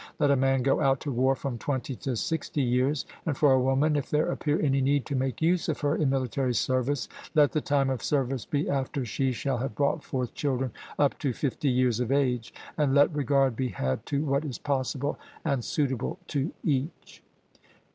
Let 0.17 0.31
a 0.31 0.35
man 0.35 0.63
go 0.63 0.79
out 0.79 0.99
to 1.01 1.11
war 1.11 1.35
from 1.35 1.59
twenty 1.59 1.95
to 1.97 2.15
sixty 2.15 2.63
years, 2.63 3.05
and 3.23 3.37
for 3.37 3.53
a 3.53 3.61
woman, 3.61 3.95
if 3.95 4.09
there 4.09 4.31
appear 4.31 4.59
any 4.59 4.81
need 4.81 5.05
to 5.05 5.15
make 5.15 5.43
use 5.43 5.69
of 5.69 5.81
her 5.81 5.95
in 5.95 6.09
military 6.09 6.55
service, 6.55 7.07
let 7.35 7.51
the 7.51 7.61
time 7.61 7.91
of 7.91 8.01
service 8.01 8.43
be 8.43 8.67
after 8.67 9.05
she 9.05 9.31
shall 9.31 9.59
have 9.59 9.75
brought 9.75 10.03
forth 10.03 10.33
children 10.33 10.71
up 10.97 11.19
to 11.19 11.33
fifty 11.33 11.69
years 11.69 11.99
of 11.99 12.11
age; 12.11 12.51
and 12.79 12.95
let 12.95 13.15
regard 13.15 13.55
be 13.55 13.67
had 13.67 14.03
to 14.07 14.25
what 14.25 14.43
is 14.43 14.57
possible 14.57 15.19
and 15.45 15.63
suitable 15.63 16.17
to 16.29 16.51
each. 16.63 17.21